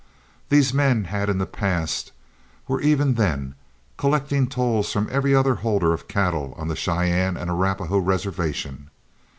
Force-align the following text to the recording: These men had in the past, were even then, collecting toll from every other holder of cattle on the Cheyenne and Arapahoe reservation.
These 0.49 0.73
men 0.73 1.03
had 1.03 1.29
in 1.29 1.37
the 1.37 1.45
past, 1.45 2.11
were 2.67 2.81
even 2.81 3.13
then, 3.13 3.53
collecting 3.97 4.47
toll 4.47 4.81
from 4.81 5.07
every 5.11 5.35
other 5.35 5.53
holder 5.61 5.93
of 5.93 6.07
cattle 6.07 6.55
on 6.57 6.67
the 6.69 6.75
Cheyenne 6.75 7.37
and 7.37 7.51
Arapahoe 7.51 7.99
reservation. 7.99 8.89